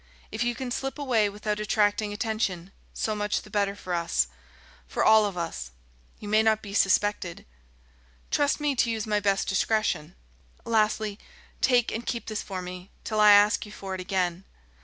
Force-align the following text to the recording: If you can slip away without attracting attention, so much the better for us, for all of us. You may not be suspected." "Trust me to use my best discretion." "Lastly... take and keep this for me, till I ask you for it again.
If 0.31 0.43
you 0.43 0.55
can 0.55 0.71
slip 0.71 0.97
away 0.97 1.29
without 1.29 1.59
attracting 1.59 2.11
attention, 2.11 2.71
so 2.91 3.13
much 3.13 3.43
the 3.43 3.51
better 3.51 3.75
for 3.75 3.93
us, 3.93 4.25
for 4.87 5.05
all 5.05 5.27
of 5.27 5.37
us. 5.37 5.69
You 6.19 6.27
may 6.27 6.41
not 6.41 6.63
be 6.63 6.73
suspected." 6.73 7.45
"Trust 8.31 8.59
me 8.59 8.73
to 8.77 8.89
use 8.89 9.05
my 9.05 9.19
best 9.19 9.47
discretion." 9.47 10.15
"Lastly... 10.65 11.19
take 11.61 11.91
and 11.91 12.03
keep 12.03 12.25
this 12.25 12.41
for 12.41 12.63
me, 12.63 12.89
till 13.03 13.19
I 13.19 13.31
ask 13.33 13.63
you 13.63 13.71
for 13.71 13.93
it 13.93 14.01
again. 14.01 14.43